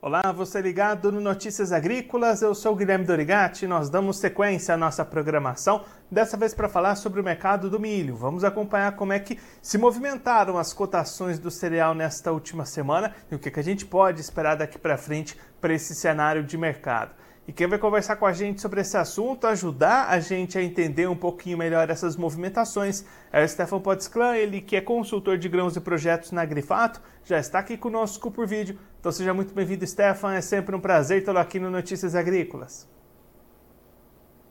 [0.00, 5.04] Olá, você ligado no Notícias Agrícolas, eu sou Guilherme Dorigati nós damos sequência à nossa
[5.04, 8.14] programação, dessa vez para falar sobre o mercado do milho.
[8.14, 13.34] Vamos acompanhar como é que se movimentaram as cotações do cereal nesta última semana e
[13.34, 17.10] o que, que a gente pode esperar daqui para frente para esse cenário de mercado.
[17.48, 21.08] E quem vai conversar com a gente sobre esse assunto, ajudar a gente a entender
[21.08, 25.74] um pouquinho melhor essas movimentações, é o Stefan Potsclan, ele que é consultor de grãos
[25.74, 28.78] e projetos na Grifato, já está aqui conosco por vídeo.
[29.00, 30.34] Então seja muito bem-vindo, Stefan.
[30.34, 32.88] É sempre um prazer tê-lo aqui no Notícias Agrícolas.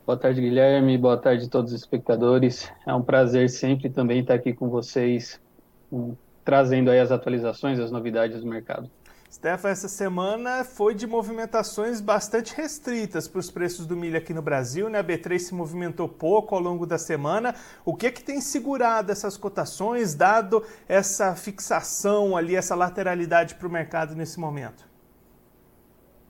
[0.05, 0.97] Boa tarde, Guilherme.
[0.97, 2.71] Boa tarde a todos os espectadores.
[2.85, 5.41] É um prazer sempre também estar aqui com vocês,
[6.45, 8.89] trazendo aí as atualizações, as novidades do mercado.
[9.37, 14.41] Stefan, essa semana foi de movimentações bastante restritas para os preços do milho aqui no
[14.41, 14.97] Brasil, né?
[14.97, 17.53] A B3 se movimentou pouco ao longo da semana.
[17.85, 23.67] O que é que tem segurado essas cotações, dado essa fixação ali, essa lateralidade para
[23.67, 24.89] o mercado nesse momento?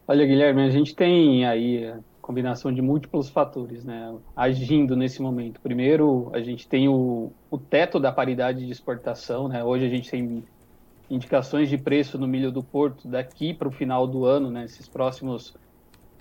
[0.06, 4.14] Olha, Guilherme, a gente tem aí a combinação de múltiplos fatores, né?
[4.36, 5.62] Agindo nesse momento.
[5.62, 9.64] Primeiro, a gente tem o, o teto da paridade de exportação, né?
[9.64, 10.44] Hoje a gente tem
[11.10, 14.88] indicações de preço no milho do Porto daqui para o final do ano, né, esses
[14.88, 15.56] próximos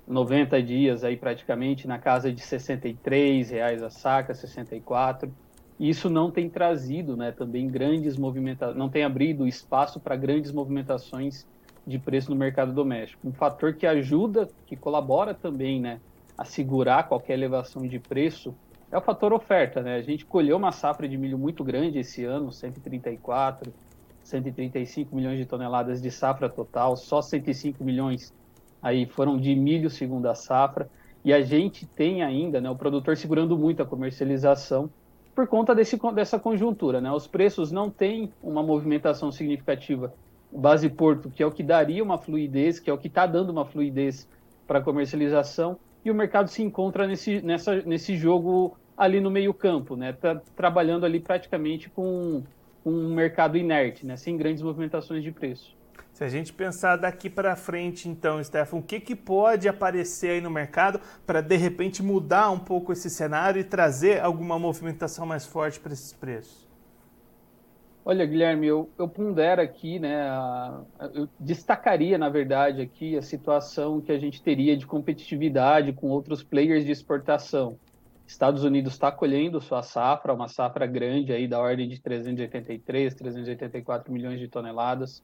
[0.06, 5.32] 90 dias aí praticamente na casa de 63 reais a saca, 64.
[5.78, 11.46] Isso não tem trazido, né, também grandes movimentações, não tem abrido espaço para grandes movimentações
[11.86, 13.28] de preço no mercado doméstico.
[13.28, 16.00] Um fator que ajuda, que colabora também, né,
[16.38, 18.54] a segurar qualquer elevação de preço
[18.90, 19.96] é o fator oferta, né?
[19.96, 23.72] A gente colheu uma safra de milho muito grande esse ano, 134
[24.26, 28.34] 135 milhões de toneladas de safra total, só 105 milhões
[28.82, 30.88] aí foram de milho segundo a safra,
[31.24, 34.90] e a gente tem ainda, né, o produtor segurando muito a comercialização
[35.34, 37.12] por conta desse, dessa conjuntura, né?
[37.12, 40.14] Os preços não têm uma movimentação significativa.
[40.50, 43.50] Base porto, que é o que daria uma fluidez, que é o que está dando
[43.50, 44.26] uma fluidez
[44.66, 49.52] para a comercialização, e o mercado se encontra nesse, nessa, nesse jogo ali no meio
[49.52, 50.12] campo, né?
[50.12, 52.42] Tá trabalhando ali praticamente com
[52.86, 55.76] um mercado inerte, né, sem grandes movimentações de preço.
[56.12, 60.40] Se a gente pensar daqui para frente, então, Stefan, o que, que pode aparecer aí
[60.40, 65.44] no mercado para de repente mudar um pouco esse cenário e trazer alguma movimentação mais
[65.44, 66.66] forte para esses preços?
[68.02, 70.80] Olha, Guilherme, eu, eu pondero aqui, né, a,
[71.12, 76.40] eu destacaria, na verdade, aqui a situação que a gente teria de competitividade com outros
[76.40, 77.76] players de exportação.
[78.26, 84.12] Estados Unidos está colhendo sua safra, uma safra grande aí da ordem de 383, 384
[84.12, 85.22] milhões de toneladas.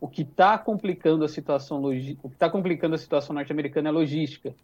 [0.00, 3.92] O que está complicando a situação o que está complicando a situação norte-americana é a
[3.92, 4.54] logística.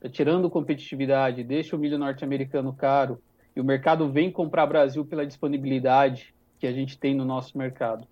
[0.00, 3.18] Tá tirando competitividade, deixa o milho norte-americano caro
[3.56, 8.06] e o mercado vem comprar Brasil pela disponibilidade que a gente tem no nosso mercado.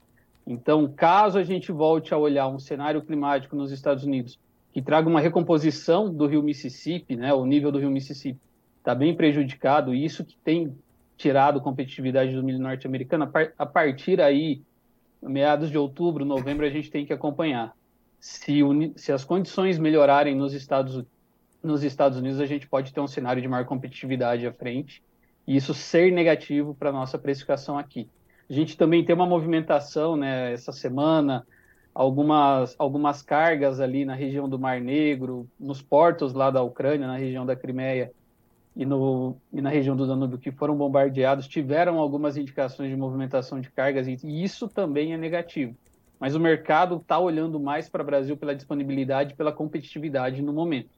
[0.46, 4.38] Então, caso a gente volte a olhar um cenário climático nos Estados Unidos
[4.72, 8.40] que traga uma recomposição do rio Mississippi, né, o nível do rio Mississippi,
[8.80, 10.74] está bem prejudicado, e isso que tem
[11.16, 14.62] tirado competitividade do milho norte-americano, a partir aí,
[15.22, 17.76] meados de outubro, novembro, a gente tem que acompanhar.
[18.18, 18.60] Se,
[18.96, 21.04] se as condições melhorarem nos Estados,
[21.62, 25.02] nos Estados Unidos, a gente pode ter um cenário de maior competitividade à frente,
[25.46, 28.08] e isso ser negativo para a nossa precificação aqui.
[28.48, 31.46] A gente também tem uma movimentação, né, essa semana,
[31.94, 37.16] algumas, algumas cargas ali na região do Mar Negro, nos portos lá da Ucrânia, na
[37.16, 38.10] região da Crimeia,
[38.74, 43.60] e, no, e na região do Danúbio que foram bombardeados tiveram algumas indicações de movimentação
[43.60, 45.76] de cargas e isso também é negativo.
[46.18, 50.90] Mas o mercado está olhando mais para o Brasil pela disponibilidade, pela competitividade no momento.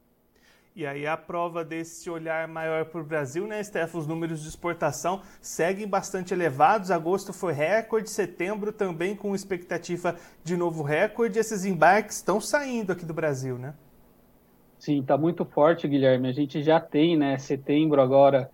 [0.75, 3.99] E aí a prova desse olhar maior para o Brasil, né, Stefan?
[3.99, 6.89] Os números de exportação seguem bastante elevados.
[6.89, 11.37] Agosto foi recorde, setembro também com expectativa de novo recorde.
[11.37, 13.75] Esses embarques estão saindo aqui do Brasil, né?
[14.83, 16.27] Sim, está muito forte, Guilherme.
[16.27, 18.51] A gente já tem, né, setembro agora,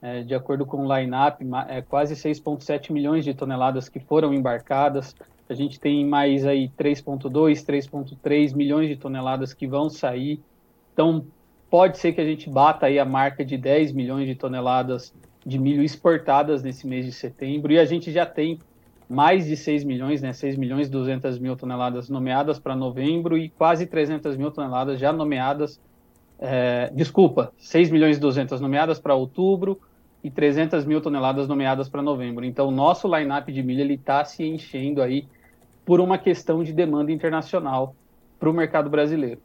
[0.00, 5.12] é, de acordo com o line-up, é, quase 6,7 milhões de toneladas que foram embarcadas.
[5.48, 10.40] A gente tem mais aí 3,2, 3,3 milhões de toneladas que vão sair.
[10.92, 11.26] Então,
[11.68, 15.12] pode ser que a gente bata aí a marca de 10 milhões de toneladas
[15.44, 17.72] de milho exportadas nesse mês de setembro.
[17.72, 18.60] E a gente já tem
[19.12, 23.50] mais de 6 milhões, né, 6 milhões e 200 mil toneladas nomeadas para novembro e
[23.50, 25.78] quase 300 mil toneladas já nomeadas,
[26.38, 29.78] é, desculpa, 6 milhões e 200 nomeadas para outubro
[30.24, 32.44] e 300 mil toneladas nomeadas para novembro.
[32.44, 35.26] Então, o nosso line-up de milho está se enchendo aí
[35.84, 37.94] por uma questão de demanda internacional
[38.40, 39.40] para o mercado brasileiro.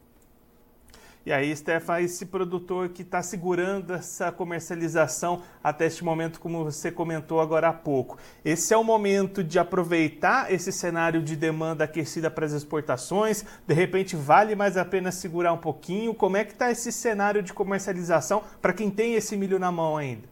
[1.28, 6.90] E aí, Stefan, esse produtor que está segurando essa comercialização até este momento, como você
[6.90, 12.30] comentou agora há pouco, esse é o momento de aproveitar esse cenário de demanda aquecida
[12.30, 13.44] para as exportações?
[13.66, 16.14] De repente, vale mais a pena segurar um pouquinho?
[16.14, 19.98] Como é que está esse cenário de comercialização para quem tem esse milho na mão
[19.98, 20.26] ainda?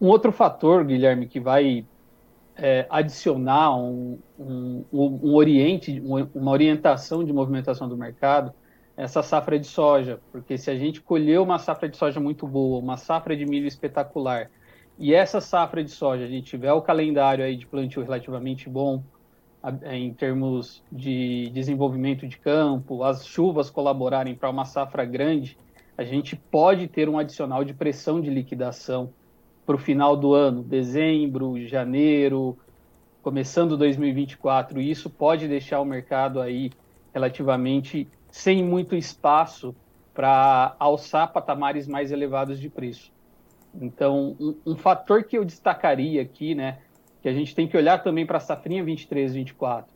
[0.00, 1.86] Um outro fator, Guilherme, que vai
[2.56, 6.02] é, adicionar um, um, um oriente,
[6.34, 8.52] uma orientação de movimentação do mercado
[8.96, 12.78] essa safra de soja, porque se a gente colheu uma safra de soja muito boa,
[12.78, 14.50] uma safra de milho espetacular,
[14.98, 19.02] e essa safra de soja a gente tiver o calendário aí de plantio relativamente bom,
[19.90, 25.58] em termos de desenvolvimento de campo, as chuvas colaborarem para uma safra grande,
[25.98, 29.10] a gente pode ter um adicional de pressão de liquidação
[29.64, 32.56] para o final do ano, dezembro, janeiro,
[33.22, 34.80] começando 2024.
[34.80, 36.70] E isso pode deixar o mercado aí
[37.12, 38.06] relativamente
[38.36, 39.74] sem muito espaço
[40.12, 43.10] para alçar patamares mais elevados de preço.
[43.74, 46.78] Então, um, um, fator que eu destacaria aqui, né,
[47.22, 49.90] que a gente tem que olhar também para a safrinha 23, 24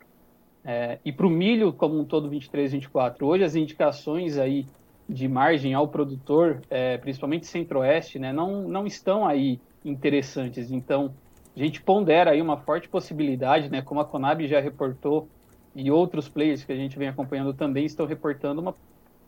[0.64, 3.26] é, e para o milho como um todo 23, 24.
[3.26, 4.66] Hoje as indicações aí
[5.06, 10.70] de margem ao produtor, é, principalmente centro-oeste, né, não, não estão aí interessantes.
[10.70, 11.12] Então,
[11.54, 15.28] a gente pondera aí uma forte possibilidade, né, como a Conab já reportou
[15.74, 18.74] e outros players que a gente vem acompanhando também estão reportando uma,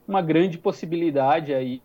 [0.06, 1.80] uma grande possibilidade aí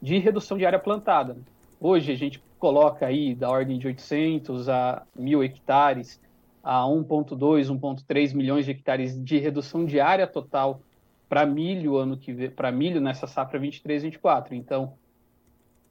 [0.00, 1.36] de redução de área plantada.
[1.80, 6.20] Hoje a gente coloca aí da ordem de 800 a 1.000 hectares,
[6.62, 10.80] a 1.2, 1.3 milhões de hectares de redução de área total
[11.28, 14.54] para milho ano que para milho nessa safra 23 24.
[14.54, 14.94] Então,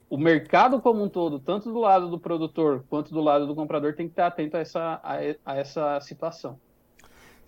[0.09, 3.95] o mercado como um todo, tanto do lado do produtor quanto do lado do comprador,
[3.95, 5.15] tem que estar atento a essa, a,
[5.45, 6.59] a essa situação.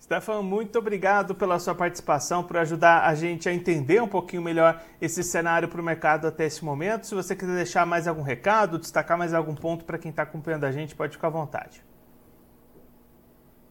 [0.00, 4.80] Stefan, muito obrigado pela sua participação, por ajudar a gente a entender um pouquinho melhor
[5.00, 7.06] esse cenário para o mercado até esse momento.
[7.06, 10.64] Se você quiser deixar mais algum recado, destacar mais algum ponto para quem está acompanhando
[10.64, 11.82] a gente, pode ficar à vontade.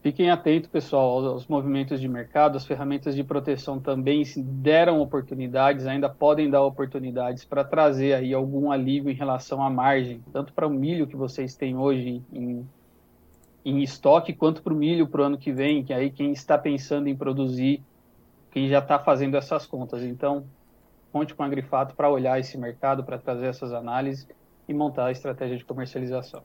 [0.00, 2.56] Fiquem atentos, pessoal, aos movimentos de mercado.
[2.56, 8.70] As ferramentas de proteção também deram oportunidades, ainda podem dar oportunidades para trazer aí algum
[8.70, 12.64] alívio em relação à margem, tanto para o milho que vocês têm hoje em
[13.68, 16.56] em estoque quanto para o milho para o ano que vem, que aí quem está
[16.56, 17.82] pensando em produzir,
[18.50, 20.02] quem já está fazendo essas contas.
[20.02, 20.44] Então,
[21.12, 24.26] conte com a Grifato para olhar esse mercado, para trazer essas análises
[24.66, 26.42] e montar a estratégia de comercialização.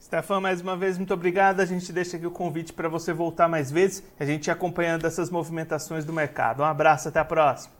[0.00, 1.60] Stefan, mais uma vez, muito obrigado.
[1.60, 5.30] A gente deixa aqui o convite para você voltar mais vezes, a gente acompanhando essas
[5.30, 6.62] movimentações do mercado.
[6.62, 7.74] Um abraço, até a próxima.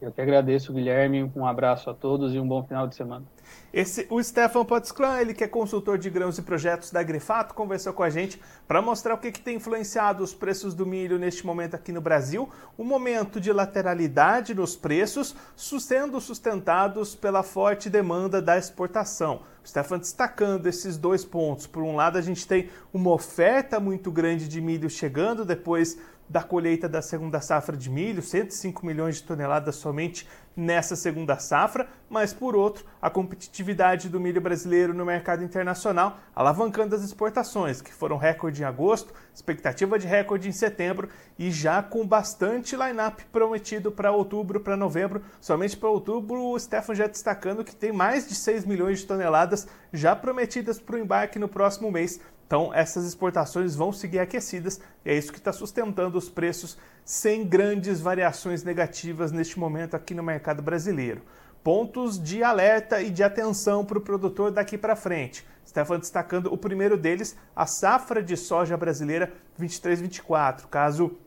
[0.00, 1.30] Eu que agradeço, Guilherme.
[1.34, 3.24] Um abraço a todos e um bom final de semana.
[3.72, 7.92] Esse, o Stefan Potsclan, ele que é consultor de grãos e projetos da Grifato, conversou
[7.92, 11.44] com a gente para mostrar o que, que tem influenciado os preços do milho neste
[11.44, 12.48] momento aqui no Brasil,
[12.78, 19.42] um momento de lateralidade nos preços, sendo sustentados pela forte demanda da exportação.
[19.68, 21.66] Stefan destacando esses dois pontos.
[21.66, 25.98] Por um lado, a gente tem uma oferta muito grande de milho chegando depois
[26.28, 31.88] da colheita da segunda safra de milho, 105 milhões de toneladas somente nessa segunda safra,
[32.10, 37.94] mas por outro, a competitividade do milho brasileiro no mercado internacional, alavancando as exportações, que
[37.94, 41.08] foram recorde em agosto, expectativa de recorde em setembro
[41.38, 45.22] e já com bastante line-up prometido para outubro, para novembro.
[45.40, 49.66] Somente para outubro, o Stefan já destacando que tem mais de 6 milhões de toneladas
[49.92, 55.10] já prometidas para o embarque no próximo mês então, essas exportações vão seguir aquecidas e
[55.10, 60.22] é isso que está sustentando os preços sem grandes variações negativas neste momento aqui no
[60.22, 61.20] mercado brasileiro.
[61.62, 65.46] Pontos de alerta e de atenção para o produtor daqui para frente.
[65.68, 70.66] Stefan destacando o primeiro deles, a safra de soja brasileira 23-24.
[70.70, 71.18] Caso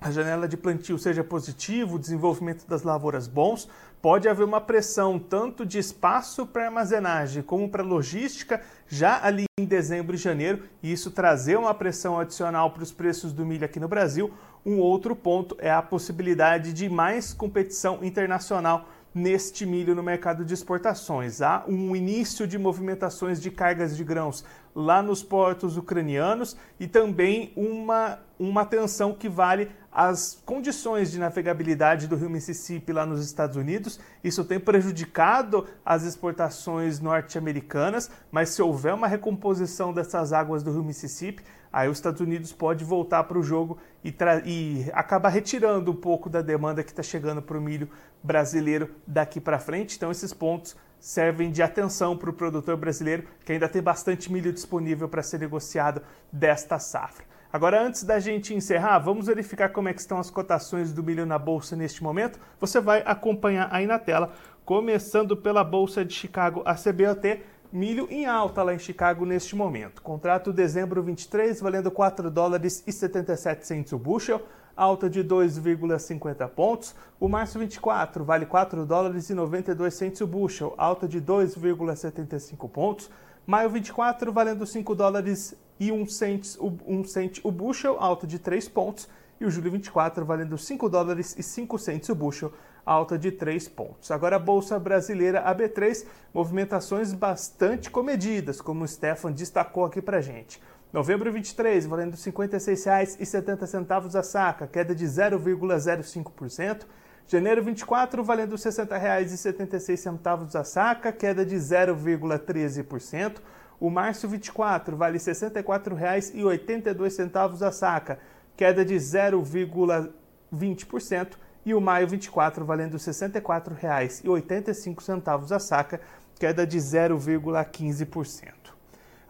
[0.00, 3.68] a janela de plantio seja positivo, o desenvolvimento das lavouras bons,
[4.00, 9.64] pode haver uma pressão tanto de espaço para armazenagem como para logística já ali em
[9.64, 13.78] dezembro e janeiro, e isso trazer uma pressão adicional para os preços do milho aqui
[13.78, 14.32] no Brasil.
[14.64, 20.54] Um outro ponto é a possibilidade de mais competição internacional neste milho no mercado de
[20.54, 21.42] exportações.
[21.42, 27.52] Há um início de movimentações de cargas de grãos lá nos portos ucranianos e também
[27.56, 33.56] uma, uma tensão que vale as condições de navegabilidade do rio Mississippi lá nos Estados
[33.56, 33.98] Unidos.
[34.22, 40.84] Isso tem prejudicado as exportações norte-americanas, mas se houver uma recomposição dessas águas do rio
[40.84, 44.14] Mississippi, aí os Estados Unidos pode voltar para o jogo e,
[44.44, 47.88] e acabar retirando um pouco da demanda que está chegando para o milho
[48.22, 49.96] brasileiro daqui para frente.
[49.96, 54.52] Então esses pontos servem de atenção para o produtor brasileiro que ainda tem bastante milho
[54.52, 57.24] disponível para ser negociado desta safra.
[57.52, 61.26] Agora, antes da gente encerrar, vamos verificar como é que estão as cotações do milho
[61.26, 62.38] na bolsa neste momento.
[62.60, 64.32] Você vai acompanhar aí na tela,
[64.64, 70.00] começando pela bolsa de Chicago, a CBOT, milho em alta lá em Chicago neste momento.
[70.00, 74.46] Contrato dezembro 23 valendo 4 dólares e 77 centos o bushel,
[74.76, 76.94] alta de 2,50 pontos.
[77.18, 83.10] O março 24 vale 4 dólares e 92 centos o bushel, alta de 2,75 pontos.
[83.46, 88.68] Maio 24 valendo 5 dólares e 1 cent, 1 cent o bushel, alta de 3
[88.68, 89.08] pontos.
[89.40, 92.52] E o julho 24 valendo 5 dólares e 5 centos o bushel,
[92.84, 94.10] alta de 3 pontos.
[94.10, 100.60] Agora a Bolsa Brasileira AB3, movimentações bastante comedidas, como o Stefan destacou aqui pra gente.
[100.92, 106.80] Novembro 23, valendo R$ 56,70 a saca, queda de 0,05%.
[107.28, 113.36] Janeiro 24, valendo R$ 60,76 a saca, queda de 0,13%.
[113.78, 118.18] O março 24 vale R$ 64,82 a saca,
[118.56, 121.36] queda de 0,20%.
[121.64, 126.00] E o maio 24 valendo R$ 64,85 a saca,
[126.36, 128.79] queda de 0,15%.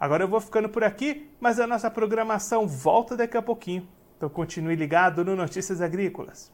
[0.00, 3.86] Agora eu vou ficando por aqui, mas a nossa programação volta daqui a pouquinho.
[4.16, 6.50] Então continue ligado no Notícias Agrícolas.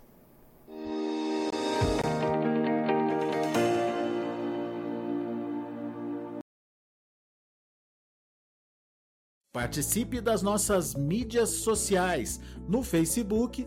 [9.52, 13.66] Participe das nossas mídias sociais no Facebook